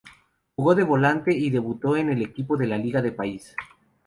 [0.55, 3.55] Jugó de volante y debutó en el Equipo de la liga de País.